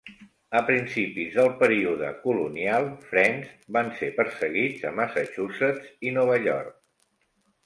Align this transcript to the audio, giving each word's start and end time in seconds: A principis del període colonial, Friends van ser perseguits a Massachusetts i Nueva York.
A 0.59 0.59
principis 0.69 1.35
del 1.39 1.49
període 1.59 2.09
colonial, 2.23 2.87
Friends 3.11 3.53
van 3.77 3.93
ser 4.01 4.11
perseguits 4.23 4.89
a 4.89 4.95
Massachusetts 5.03 5.95
i 6.11 6.17
Nueva 6.19 6.41
York. 6.51 6.75